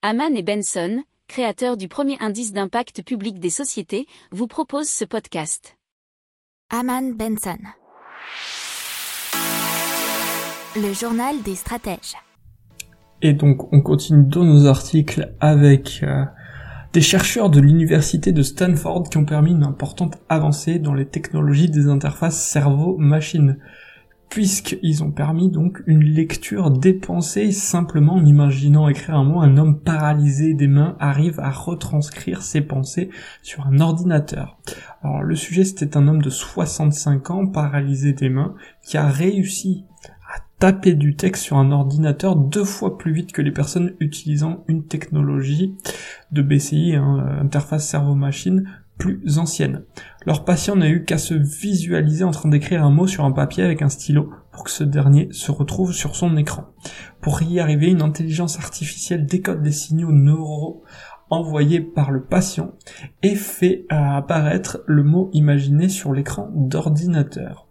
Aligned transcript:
Haman 0.00 0.36
et 0.36 0.44
Benson, 0.44 1.02
créateurs 1.26 1.76
du 1.76 1.88
premier 1.88 2.16
indice 2.20 2.52
d'impact 2.52 3.02
public 3.02 3.40
des 3.40 3.50
sociétés, 3.50 4.06
vous 4.30 4.46
proposent 4.46 4.88
ce 4.88 5.04
podcast. 5.04 5.76
Haman 6.70 7.16
Benson. 7.16 7.58
Le 10.76 10.92
journal 10.92 11.42
des 11.42 11.56
stratèges. 11.56 12.14
Et 13.22 13.32
donc 13.32 13.72
on 13.72 13.80
continue 13.80 14.22
dans 14.22 14.44
nos 14.44 14.66
articles 14.66 15.34
avec 15.40 16.04
euh, 16.04 16.24
des 16.92 17.00
chercheurs 17.00 17.50
de 17.50 17.58
l'université 17.58 18.30
de 18.30 18.42
Stanford 18.42 19.08
qui 19.10 19.16
ont 19.16 19.24
permis 19.24 19.50
une 19.50 19.64
importante 19.64 20.16
avancée 20.28 20.78
dans 20.78 20.94
les 20.94 21.08
technologies 21.08 21.70
des 21.70 21.88
interfaces 21.88 22.40
cerveau-machine 22.40 23.58
puisqu'ils 24.28 25.02
ont 25.02 25.10
permis 25.10 25.50
donc 25.50 25.82
une 25.86 26.04
lecture 26.04 26.70
dépensée 26.70 27.50
simplement 27.52 28.14
en 28.14 28.24
imaginant 28.24 28.88
écrire 28.88 29.16
un 29.16 29.24
mot, 29.24 29.40
un 29.40 29.56
homme 29.56 29.80
paralysé 29.80 30.54
des 30.54 30.68
mains 30.68 30.96
arrive 31.00 31.40
à 31.40 31.50
retranscrire 31.50 32.42
ses 32.42 32.60
pensées 32.60 33.10
sur 33.42 33.66
un 33.66 33.80
ordinateur. 33.80 34.58
Alors 35.02 35.22
le 35.22 35.34
sujet 35.34 35.64
c'était 35.64 35.96
un 35.96 36.08
homme 36.08 36.22
de 36.22 36.30
65 36.30 37.30
ans 37.30 37.46
paralysé 37.46 38.12
des 38.12 38.28
mains 38.28 38.54
qui 38.82 38.96
a 38.96 39.08
réussi 39.08 39.84
à 40.28 40.40
taper 40.58 40.94
du 40.94 41.16
texte 41.16 41.44
sur 41.44 41.56
un 41.56 41.72
ordinateur 41.72 42.36
deux 42.36 42.64
fois 42.64 42.98
plus 42.98 43.12
vite 43.12 43.32
que 43.32 43.42
les 43.42 43.52
personnes 43.52 43.94
utilisant 43.98 44.64
une 44.68 44.84
technologie 44.84 45.76
de 46.32 46.42
BCI, 46.42 46.96
hein, 46.96 47.38
interface 47.40 47.88
cerveau-machine, 47.88 48.68
plus 48.98 49.38
ancienne. 49.38 49.84
Leur 50.26 50.44
patient 50.44 50.76
n'a 50.76 50.88
eu 50.88 51.04
qu'à 51.04 51.18
se 51.18 51.34
visualiser 51.34 52.24
en 52.24 52.32
train 52.32 52.48
d'écrire 52.48 52.84
un 52.84 52.90
mot 52.90 53.06
sur 53.06 53.24
un 53.24 53.32
papier 53.32 53.62
avec 53.62 53.80
un 53.80 53.88
stylo 53.88 54.30
pour 54.52 54.64
que 54.64 54.70
ce 54.70 54.84
dernier 54.84 55.28
se 55.30 55.52
retrouve 55.52 55.92
sur 55.92 56.16
son 56.16 56.36
écran. 56.36 56.64
Pour 57.20 57.42
y 57.42 57.60
arriver, 57.60 57.86
une 57.86 58.02
intelligence 58.02 58.58
artificielle 58.58 59.24
décode 59.24 59.62
des 59.62 59.72
signaux 59.72 60.12
neuraux 60.12 60.82
envoyés 61.30 61.80
par 61.80 62.10
le 62.10 62.22
patient 62.22 62.72
et 63.22 63.36
fait 63.36 63.86
apparaître 63.88 64.82
le 64.86 65.04
mot 65.04 65.30
imaginé 65.32 65.88
sur 65.88 66.12
l'écran 66.12 66.50
d'ordinateur. 66.54 67.66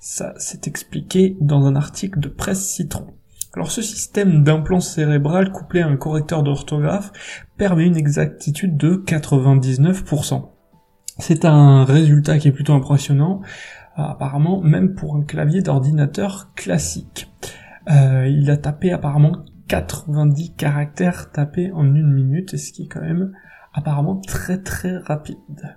Ça, 0.00 0.34
s'est 0.38 0.62
expliqué 0.66 1.36
dans 1.40 1.66
un 1.66 1.76
article 1.76 2.18
de 2.18 2.28
Presse 2.28 2.66
Citron. 2.66 3.06
Alors 3.54 3.70
ce 3.70 3.82
système 3.82 4.44
d'implant 4.44 4.80
cérébral 4.80 5.52
couplé 5.52 5.82
à 5.82 5.86
un 5.86 5.96
correcteur 5.96 6.42
d'orthographe 6.42 7.12
permet 7.58 7.86
une 7.86 7.98
exactitude 7.98 8.78
de 8.78 8.96
99%. 8.96 10.51
C'est 11.24 11.44
un 11.44 11.84
résultat 11.84 12.38
qui 12.38 12.48
est 12.48 12.52
plutôt 12.52 12.72
impressionnant, 12.72 13.42
euh, 13.96 14.02
apparemment 14.02 14.60
même 14.60 14.96
pour 14.96 15.14
un 15.14 15.22
clavier 15.22 15.62
d'ordinateur 15.62 16.52
classique. 16.56 17.32
Euh, 17.88 18.26
il 18.26 18.50
a 18.50 18.56
tapé 18.56 18.90
apparemment 18.90 19.44
90 19.68 20.54
caractères 20.56 21.30
tapés 21.30 21.70
en 21.70 21.84
une 21.84 22.12
minute, 22.12 22.56
ce 22.56 22.72
qui 22.72 22.82
est 22.82 22.88
quand 22.88 23.02
même 23.02 23.32
apparemment 23.72 24.16
très 24.16 24.58
très 24.64 24.96
rapide. 24.96 25.76